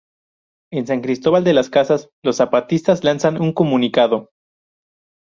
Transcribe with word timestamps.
En 0.73 0.87
San 0.87 1.01
Cristóbal 1.01 1.43
de 1.43 1.53
las 1.53 1.69
Casas 1.69 2.09
los 2.23 2.37
zapatistas 2.37 3.03
lanzan 3.03 3.39
un 3.39 3.53
comunicado. 3.53 4.31